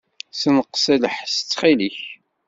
[0.31, 1.97] Ssenqes lḥess, ttxil-k.